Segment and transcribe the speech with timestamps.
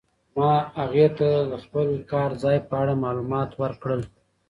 [0.37, 4.01] ما هغې ته د خپل کار ځای په اړه معلومات ورکړل.